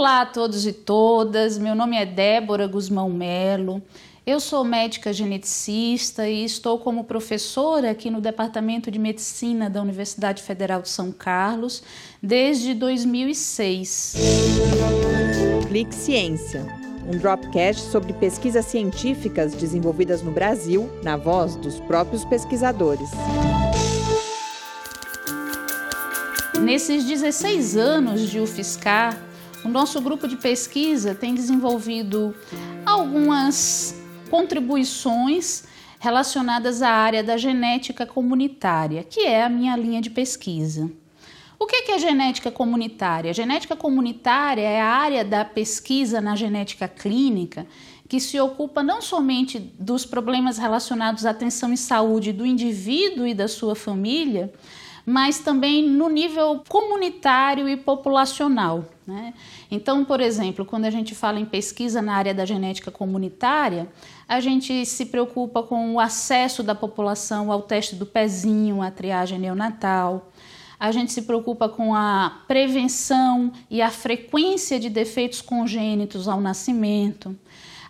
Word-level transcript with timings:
Olá 0.00 0.22
a 0.22 0.26
todos 0.26 0.66
e 0.66 0.72
todas, 0.72 1.58
meu 1.58 1.74
nome 1.74 1.94
é 1.94 2.06
Débora 2.06 2.66
Guzmão 2.66 3.10
Melo. 3.10 3.82
Eu 4.26 4.40
sou 4.40 4.64
médica 4.64 5.12
geneticista 5.12 6.26
e 6.26 6.42
estou 6.42 6.78
como 6.78 7.04
professora 7.04 7.90
aqui 7.90 8.08
no 8.08 8.18
Departamento 8.18 8.90
de 8.90 8.98
Medicina 8.98 9.68
da 9.68 9.82
Universidade 9.82 10.42
Federal 10.42 10.80
de 10.80 10.88
São 10.88 11.12
Carlos 11.12 11.82
desde 12.22 12.72
2006. 12.72 14.14
Clique 15.68 15.94
Ciência, 15.94 16.64
um 17.06 17.18
dropcast 17.18 17.82
sobre 17.90 18.14
pesquisas 18.14 18.64
científicas 18.64 19.52
desenvolvidas 19.52 20.22
no 20.22 20.30
Brasil, 20.30 20.90
na 21.02 21.18
voz 21.18 21.56
dos 21.56 21.78
próprios 21.78 22.24
pesquisadores. 22.24 23.10
Nesses 26.58 27.04
16 27.04 27.76
anos 27.76 28.30
de 28.30 28.40
UFSCar, 28.40 29.28
o 29.64 29.68
nosso 29.68 30.00
grupo 30.00 30.26
de 30.26 30.36
pesquisa 30.36 31.14
tem 31.14 31.34
desenvolvido 31.34 32.34
algumas 32.84 33.94
contribuições 34.30 35.64
relacionadas 35.98 36.80
à 36.80 36.90
área 36.90 37.22
da 37.22 37.36
genética 37.36 38.06
comunitária, 38.06 39.04
que 39.04 39.20
é 39.20 39.44
a 39.44 39.48
minha 39.48 39.76
linha 39.76 40.00
de 40.00 40.08
pesquisa. 40.08 40.90
O 41.58 41.66
que 41.66 41.92
é 41.92 41.98
genética 41.98 42.50
comunitária? 42.50 43.30
A 43.30 43.34
genética 43.34 43.76
comunitária 43.76 44.62
é 44.62 44.80
a 44.80 44.86
área 44.86 45.22
da 45.22 45.44
pesquisa 45.44 46.18
na 46.18 46.34
genética 46.34 46.88
clínica 46.88 47.66
que 48.08 48.18
se 48.18 48.40
ocupa 48.40 48.82
não 48.82 49.02
somente 49.02 49.58
dos 49.78 50.06
problemas 50.06 50.56
relacionados 50.56 51.26
à 51.26 51.30
atenção 51.30 51.72
e 51.72 51.76
saúde 51.76 52.32
do 52.32 52.46
indivíduo 52.46 53.26
e 53.26 53.34
da 53.34 53.46
sua 53.46 53.76
família, 53.76 54.52
mas 55.04 55.38
também 55.38 55.86
no 55.86 56.08
nível 56.08 56.62
comunitário 56.68 57.68
e 57.68 57.76
populacional. 57.76 58.84
Né? 59.10 59.34
Então, 59.70 60.04
por 60.04 60.20
exemplo, 60.20 60.64
quando 60.64 60.84
a 60.84 60.90
gente 60.90 61.14
fala 61.14 61.40
em 61.40 61.44
pesquisa 61.44 62.00
na 62.00 62.14
área 62.14 62.32
da 62.32 62.46
genética 62.46 62.90
comunitária, 62.90 63.88
a 64.28 64.38
gente 64.38 64.86
se 64.86 65.06
preocupa 65.06 65.62
com 65.62 65.94
o 65.94 66.00
acesso 66.00 66.62
da 66.62 66.74
população 66.74 67.50
ao 67.50 67.62
teste 67.62 67.96
do 67.96 68.06
pezinho, 68.06 68.80
à 68.80 68.90
triagem 68.90 69.38
neonatal. 69.38 70.30
A 70.78 70.92
gente 70.92 71.12
se 71.12 71.22
preocupa 71.22 71.68
com 71.68 71.92
a 71.94 72.44
prevenção 72.46 73.52
e 73.68 73.82
a 73.82 73.90
frequência 73.90 74.78
de 74.78 74.88
defeitos 74.88 75.42
congênitos 75.42 76.28
ao 76.28 76.40
nascimento. 76.40 77.36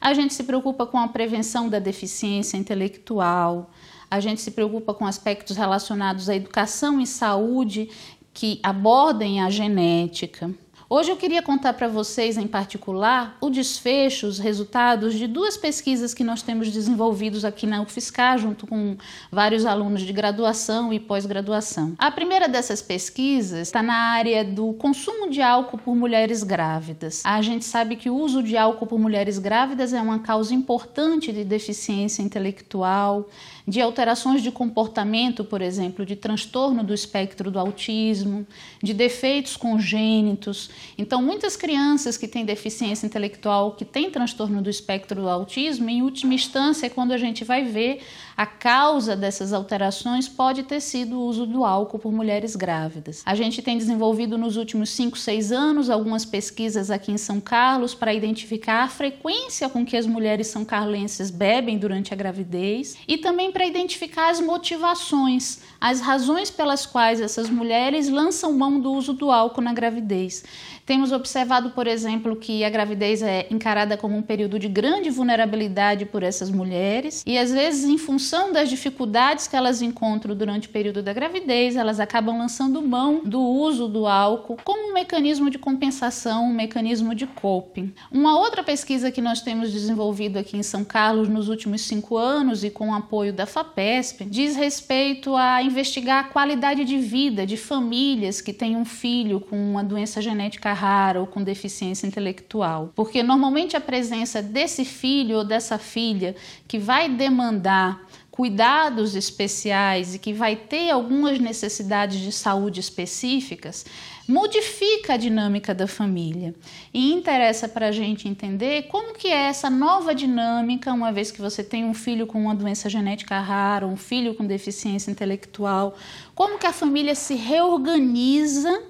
A 0.01 0.15
gente 0.15 0.33
se 0.33 0.45
preocupa 0.45 0.87
com 0.87 0.97
a 0.97 1.07
prevenção 1.07 1.69
da 1.69 1.79
deficiência 1.79 2.57
intelectual 2.57 3.71
a 4.11 4.19
gente 4.19 4.41
se 4.41 4.51
preocupa 4.51 4.93
com 4.93 5.07
aspectos 5.07 5.57
relacionados 5.57 6.29
à 6.29 6.35
educação 6.35 7.01
e 7.01 7.07
saúde 7.07 7.89
que 8.35 8.59
abordem 8.63 9.41
a 9.41 9.49
genética. 9.49 10.51
Hoje 10.93 11.09
eu 11.09 11.17
queria 11.17 11.41
contar 11.41 11.75
para 11.75 11.87
vocês, 11.87 12.37
em 12.37 12.49
particular, 12.49 13.37
o 13.41 13.49
desfecho, 13.49 14.27
os 14.27 14.41
resultados 14.41 15.15
de 15.15 15.29
duas 15.29 15.57
pesquisas 15.57 16.13
que 16.13 16.25
nós 16.25 16.43
temos 16.43 16.69
desenvolvidos 16.73 17.45
aqui 17.45 17.65
na 17.65 17.81
UFSCar, 17.81 18.37
junto 18.39 18.67
com 18.67 18.97
vários 19.31 19.65
alunos 19.65 20.03
de 20.03 20.13
graduação 20.13 20.93
e 20.93 20.99
pós-graduação. 20.99 21.95
A 21.97 22.11
primeira 22.11 22.49
dessas 22.49 22.83
pesquisas 22.83 23.69
está 23.69 23.85
na 23.85 23.95
área 23.95 24.45
do 24.45 24.73
consumo 24.73 25.31
de 25.31 25.41
álcool 25.41 25.79
por 25.79 25.95
mulheres 25.95 26.43
grávidas. 26.43 27.23
A 27.25 27.41
gente 27.41 27.65
sabe 27.65 27.95
que 27.95 28.11
o 28.11 28.17
uso 28.17 28.43
de 28.43 28.57
álcool 28.57 28.89
por 28.89 28.99
mulheres 28.99 29.39
grávidas 29.39 29.93
é 29.93 30.03
uma 30.03 30.19
causa 30.19 30.53
importante 30.53 31.33
de 31.33 31.45
deficiência 31.45 32.21
intelectual, 32.21 33.29
de 33.65 33.81
alterações 33.81 34.43
de 34.43 34.51
comportamento, 34.51 35.45
por 35.45 35.63
exemplo, 35.63 36.05
de 36.05 36.17
transtorno 36.17 36.83
do 36.83 36.93
espectro 36.93 37.49
do 37.49 37.61
autismo, 37.61 38.45
de 38.83 38.93
defeitos 38.93 39.57
congênitos. 39.57 40.80
Então, 40.97 41.23
muitas 41.23 41.57
crianças 41.57 42.17
que 42.17 42.29
têm 42.29 42.45
deficiência 42.45 43.07
intelectual, 43.07 43.73
que 43.73 43.85
têm 43.85 44.11
transtorno 44.11 44.63
do 44.63 44.71
espectro 44.71 45.23
do 45.23 45.29
autismo, 45.29 45.89
em 45.89 46.03
última 46.03 46.35
instância, 46.35 46.87
é 46.87 46.91
quando 46.91 47.13
a 47.13 47.19
gente 47.19 47.45
vai 47.45 47.65
ver 47.65 48.01
a 48.41 48.47
causa 48.47 49.15
dessas 49.15 49.53
alterações 49.53 50.27
pode 50.27 50.63
ter 50.63 50.81
sido 50.81 51.19
o 51.19 51.27
uso 51.27 51.45
do 51.45 51.63
álcool 51.63 51.99
por 51.99 52.11
mulheres 52.11 52.57
grávidas. 52.57 53.23
A 53.27 53.35
gente 53.35 53.61
tem 53.61 53.77
desenvolvido 53.77 54.39
nos 54.39 54.57
últimos 54.57 54.89
5, 54.89 55.19
6 55.19 55.53
anos 55.53 55.91
algumas 55.91 56.25
pesquisas 56.25 56.91
aqui 56.91 57.13
em 57.13 57.19
São 57.19 57.39
Carlos 57.39 57.95
para 57.95 58.15
identificar 58.15 58.85
a 58.85 58.89
frequência 58.89 59.69
com 59.69 59.85
que 59.85 59.95
as 59.95 60.07
mulheres 60.07 60.47
são 60.47 60.65
carlenses 60.65 61.31
bebem 61.31 61.77
durante 61.77 62.15
a 62.15 62.17
gravidez 62.17 62.97
e 63.07 63.19
também 63.19 63.53
para 63.53 63.67
identificar 63.67 64.31
as 64.31 64.41
motivações, 64.41 65.61
as 65.79 66.01
razões 66.01 66.51
pelas 66.51 66.87
quais 66.87 67.21
essas 67.21 67.51
mulheres 67.51 68.09
lançam 68.09 68.55
mão 68.55 68.81
do 68.81 68.91
uso 68.91 69.13
do 69.13 69.31
álcool 69.31 69.61
na 69.61 69.75
gravidez. 69.75 70.45
Temos 70.87 71.13
observado, 71.13 71.71
por 71.71 71.87
exemplo, 71.87 72.37
que 72.37 72.65
a 72.65 72.71
gravidez 72.71 73.23
é 73.23 73.47
encarada 73.51 73.97
como 73.97 74.17
um 74.17 74.23
período 74.23 74.59
de 74.59 74.69
grande 74.69 75.11
vulnerabilidade 75.11 76.05
por 76.07 76.23
essas 76.23 76.51
mulheres 76.51 77.23
e 77.27 77.39
às 77.39 77.51
vezes 77.51 77.85
em 77.85 77.99
função 77.99 78.53
das 78.53 78.69
dificuldades 78.69 79.47
que 79.47 79.57
elas 79.57 79.83
encontram 79.83 80.35
durante 80.35 80.69
o 80.69 80.71
período 80.71 81.03
da 81.03 81.13
gravidez, 81.13 81.77
elas 81.77 82.01
acabam 82.01 82.37
lançando 82.37 82.83
mão 82.83 83.23
do 83.25 83.41
uso 83.41 83.89
do 83.89 84.07
álcool 84.07 84.57
como 84.65 84.91
um 84.91 84.95
mecanismo 84.95 85.51
de 85.51 85.59
compensação, 85.59 86.45
um 86.45 86.55
mecanismo 86.55 87.15
de 87.15 87.27
coping. 87.27 87.93
Uma 88.11 88.39
outra 88.39 88.63
pesquisa 88.63 89.11
que 89.11 89.21
nós 89.21 89.41
temos 89.41 89.73
desenvolvido 89.73 90.39
aqui 90.39 90.57
em 90.57 90.63
São 90.63 90.85
Carlos 90.85 91.29
nos 91.29 91.49
últimos 91.49 91.83
cinco 91.83 92.17
anos 92.17 92.65
e 92.65 92.71
com 92.71 92.91
o 92.91 92.95
apoio 92.95 93.33
da 93.33 93.47
FAPESP 93.47 94.25
diz 94.25 94.57
respeito 94.57 95.35
a 95.37 95.63
investigar 95.63 96.25
a 96.25 96.29
qualidade 96.29 96.85
de 96.85 96.99
vida 96.99 97.47
de 97.47 97.57
famílias 97.57 98.41
que 98.41 98.53
têm 98.53 98.77
um 98.77 98.85
filho 98.85 99.41
com 99.41 99.57
uma 99.57 99.83
doença 99.83 100.21
genética 100.21 100.60
rara 100.69 101.21
ou 101.21 101.27
com 101.27 101.43
deficiência 101.43 102.07
intelectual. 102.07 102.93
Porque 102.95 103.23
normalmente 103.23 103.77
a 103.77 103.81
presença 103.81 104.43
desse 104.43 104.85
filho 104.85 105.39
ou 105.39 105.45
dessa 105.45 105.79
filha 105.79 106.37
que 106.69 106.79
vai 106.79 107.09
demandar 107.09 108.07
cuidados 108.41 109.15
especiais 109.15 110.15
e 110.15 110.19
que 110.19 110.33
vai 110.33 110.57
ter 110.57 110.91
algumas 110.91 111.39
necessidades 111.39 112.19
de 112.21 112.33
saúde 112.33 112.81
específicas, 112.81 113.85
modifica 114.27 115.13
a 115.13 115.17
dinâmica 115.17 115.75
da 115.75 115.87
família. 115.87 116.55
E 116.95 117.13
interessa 117.13 117.69
para 117.69 117.89
a 117.89 117.93
gente 117.93 118.29
entender 118.29 118.85
como 118.85 119.13
que 119.13 119.29
é 119.29 119.49
essa 119.49 119.69
nova 119.69 120.15
dinâmica, 120.15 120.91
uma 120.91 121.13
vez 121.13 121.31
que 121.31 121.41
você 121.41 121.63
tem 121.63 121.85
um 121.85 121.93
filho 121.93 122.27
com 122.27 122.41
uma 122.41 122.55
doença 122.55 122.89
genética 122.89 123.39
rara, 123.41 123.87
um 123.87 123.97
filho 123.97 124.35
com 124.35 124.47
deficiência 124.47 125.11
intelectual, 125.11 125.95
como 126.35 126.59
que 126.59 126.67
a 126.67 126.73
família 126.73 127.15
se 127.15 127.35
reorganiza 127.35 128.85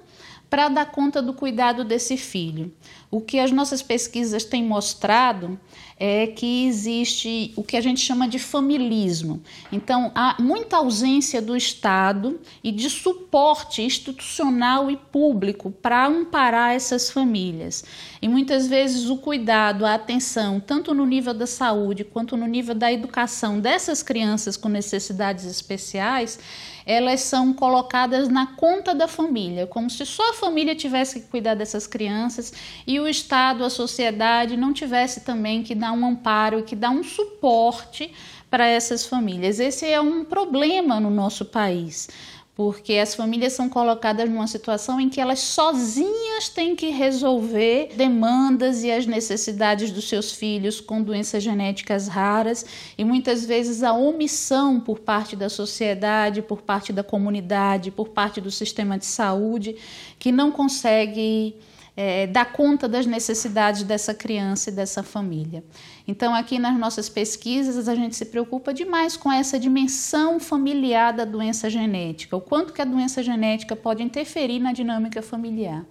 para 0.51 0.67
dar 0.67 0.87
conta 0.87 1.21
do 1.21 1.33
cuidado 1.33 1.85
desse 1.85 2.17
filho. 2.17 2.73
O 3.09 3.21
que 3.21 3.39
as 3.39 3.53
nossas 3.53 3.81
pesquisas 3.81 4.43
têm 4.43 4.61
mostrado 4.61 5.57
é 5.97 6.27
que 6.27 6.65
existe 6.65 7.53
o 7.55 7.63
que 7.63 7.77
a 7.77 7.81
gente 7.81 8.01
chama 8.01 8.27
de 8.27 8.37
familismo. 8.37 9.41
Então, 9.71 10.11
há 10.13 10.35
muita 10.41 10.77
ausência 10.77 11.41
do 11.41 11.55
Estado 11.55 12.39
e 12.61 12.71
de 12.71 12.89
suporte 12.89 13.81
institucional 13.81 14.91
e 14.91 14.97
público 14.97 15.71
para 15.71 16.05
amparar 16.05 16.73
essas 16.73 17.09
famílias. 17.09 17.85
E 18.21 18.27
muitas 18.27 18.67
vezes 18.67 19.09
o 19.09 19.17
cuidado, 19.17 19.85
a 19.85 19.93
atenção, 19.93 20.59
tanto 20.59 20.93
no 20.93 21.05
nível 21.05 21.33
da 21.33 21.47
saúde 21.47 22.03
quanto 22.03 22.35
no 22.35 22.47
nível 22.47 22.75
da 22.75 22.91
educação 22.91 23.59
dessas 23.59 24.03
crianças 24.03 24.57
com 24.57 24.67
necessidades 24.67 25.45
especiais, 25.45 26.39
elas 26.85 27.21
são 27.21 27.53
colocadas 27.53 28.27
na 28.27 28.47
conta 28.47 28.93
da 28.93 29.07
família, 29.07 29.67
como 29.67 29.89
se 29.89 30.05
só 30.05 30.31
a 30.31 30.33
família 30.41 30.75
tivesse 30.75 31.19
que 31.19 31.27
cuidar 31.27 31.53
dessas 31.53 31.85
crianças 31.85 32.51
e 32.87 32.99
o 32.99 33.07
Estado, 33.07 33.63
a 33.63 33.69
sociedade 33.69 34.57
não 34.57 34.73
tivesse 34.73 35.21
também 35.21 35.61
que 35.61 35.75
dar 35.75 35.91
um 35.91 36.03
amparo, 36.03 36.63
que 36.63 36.75
dar 36.75 36.89
um 36.89 37.03
suporte 37.03 38.11
para 38.49 38.65
essas 38.65 39.05
famílias. 39.05 39.59
Esse 39.59 39.85
é 39.85 40.01
um 40.01 40.25
problema 40.25 40.99
no 40.99 41.11
nosso 41.11 41.45
país 41.45 42.09
porque 42.55 42.95
as 42.95 43.15
famílias 43.15 43.53
são 43.53 43.69
colocadas 43.69 44.29
numa 44.29 44.45
situação 44.45 44.99
em 44.99 45.09
que 45.09 45.21
elas 45.21 45.39
sozinhas 45.39 46.49
têm 46.49 46.75
que 46.75 46.89
resolver 46.89 47.93
demandas 47.95 48.83
e 48.83 48.91
as 48.91 49.05
necessidades 49.05 49.89
dos 49.89 50.09
seus 50.09 50.33
filhos 50.33 50.81
com 50.81 51.01
doenças 51.01 51.41
genéticas 51.41 52.07
raras. 52.07 52.65
E 52.97 53.05
muitas 53.05 53.45
vezes 53.45 53.83
a 53.83 53.93
omissão 53.93 54.79
por 54.79 54.99
parte 54.99 55.35
da 55.35 55.49
sociedade, 55.49 56.41
por 56.41 56.61
parte 56.61 56.91
da 56.91 57.03
comunidade, 57.03 57.89
por 57.89 58.09
parte 58.09 58.41
do 58.41 58.51
sistema 58.51 58.97
de 58.97 59.05
saúde, 59.05 59.77
que 60.19 60.31
não 60.31 60.51
consegue 60.51 61.55
é, 61.95 62.25
dar 62.27 62.51
conta 62.53 62.87
das 62.87 63.05
necessidades 63.05 63.83
dessa 63.83 64.13
criança 64.13 64.69
e 64.69 64.73
dessa 64.73 65.03
família. 65.03 65.63
Então, 66.07 66.33
aqui 66.33 66.57
nas 66.57 66.77
nossas 66.77 67.09
pesquisas, 67.09 67.87
a 67.87 67.95
gente 67.95 68.15
se 68.15 68.25
preocupa 68.25 68.73
demais 68.73 69.17
com 69.17 69.31
essa 69.31 69.59
dimensão 69.59 70.39
familiar 70.39 71.13
da 71.13 71.25
doença 71.25 71.69
genética, 71.69 72.35
o 72.35 72.41
quanto 72.41 72.73
que 72.73 72.81
a 72.81 72.85
doença 72.85 73.21
genética 73.21 73.75
pode 73.75 74.01
interferir 74.01 74.59
na 74.59 74.73
dinâmica 74.73 75.21
familiar. 75.21 75.85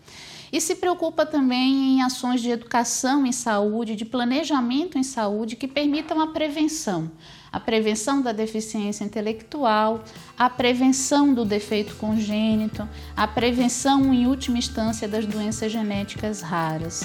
E 0.53 0.61
se 0.61 0.75
preocupa 0.75 1.25
também 1.25 1.97
em 1.97 2.03
ações 2.03 2.41
de 2.41 2.51
educação 2.51 3.25
em 3.25 3.33
saúde, 3.33 3.95
de 3.95 4.05
planejamento 4.05 4.99
em 4.99 5.03
saúde 5.03 5.57
que 5.57 5.69
permitam 5.69 6.21
a 6.21 6.27
prevenção 6.29 7.11
a 7.53 7.59
prevenção 7.59 8.23
da 8.23 8.33
deficiência 8.33 9.05
intelectual, 9.05 10.05
a 10.39 10.49
prevenção 10.49 11.35
do 11.35 11.45
defeito 11.45 11.97
congênito, 11.97 12.89
a 13.17 13.27
prevenção, 13.27 14.15
em 14.15 14.27
última 14.27 14.59
instância, 14.59 15.09
das 15.09 15.27
doenças 15.27 15.73
genéticas 15.73 16.41
raras. 16.41 17.05